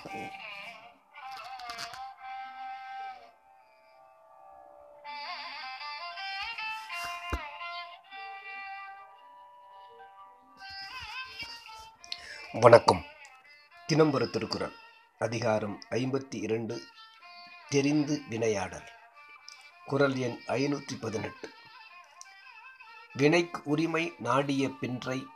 வணக்கம். 0.00 0.24
தினம்பரு 13.88 14.30
திருக்குறள் 14.30 14.72
அதிகாரம் 15.18 15.80
ஐம்பத்தி 15.90 16.34
இரண்டு 16.34 16.82
தெரிந்து 17.68 18.22
வினையாடல். 18.28 18.88
குரல் 19.84 20.16
எண் 20.16 20.40
ஐநூற்றி 20.46 21.00
பதினெட்டு. 21.00 21.52
வினைக்கு 23.12 23.60
உரிமை 23.64 24.14
நாடிய 24.18 24.68
பின்றை 24.68 25.26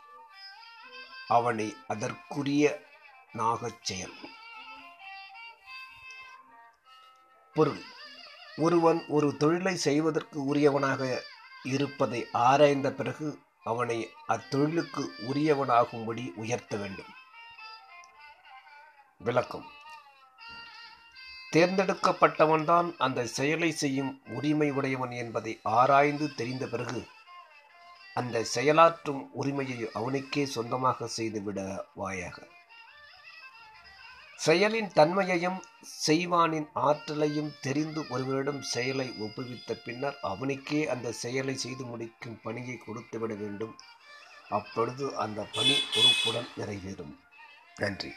அவனை 1.29 1.77
அதற்குரிய 1.89 2.83
நாகச் 3.33 3.83
செயல். 3.83 4.13
பொருள். 7.55 7.81
ஒருவன் 8.57 9.05
ஒரு 9.09 9.37
தொழிலை 9.37 9.77
செய்வதற்கு 9.77 10.45
உரியவனாக 10.45 11.23
இருப்பதை 11.63 12.27
ஆராய்ந்த 12.33 12.93
பிறகு 12.93 13.39
அவனை 13.65 14.11
அத்தொழிலுக்கு 14.29 15.09
உரியவனாகும்படி 15.33 16.33
உயர்த்த 16.35 16.77
வேண்டும். 16.77 17.13
விளக்கம். 19.19 19.65
தேர்ந்தெடுக்கப்பட்டவன்தான் 21.53 22.95
அந்த 22.99 23.27
செயலை 23.27 23.73
செய்யும் 23.73 24.21
உரிமை 24.29 24.71
உடையவன் 24.71 25.11
என்பதை 25.11 25.61
ஆராய்ந்து 25.63 26.35
தெரிந்த 26.35 26.67
பிறகு 26.67 27.07
அந்த 28.15 28.45
செயலாற்றும் 28.55 29.29
உரிமையை 29.33 29.91
அவனுக்கே 29.93 30.47
சொந்தமாக 30.47 31.07
செய்துவிட 31.07 31.87
வாயாக. 31.97 32.53
செயலின் 34.39 34.91
தன்மையையும் 34.93 35.59
செய்வானின் 36.05 36.67
ஆற்றலையும் 36.81 37.53
தெரிந்து 37.61 38.01
ஒருவரிடம் 38.11 38.63
செயலை 38.65 39.07
ஒப்புவித்த 39.21 39.77
பின்னர் 39.85 40.19
அவனுக்கே 40.23 40.81
அந்த 40.87 41.15
செயலை 41.15 41.55
செய்து 41.57 41.85
முடிக்கும் 41.85 42.41
பணியை 42.43 42.77
கொடுத்துவிட 42.79 43.35
வேண்டும் 43.35 43.75
அப்பொழுது 44.51 45.07
அந்த 45.17 45.47
பணி 45.55 45.77
பொறுப்புடன் 45.95 46.51
நிறைவேறும் 46.57 47.17
நன்றி 47.77 48.13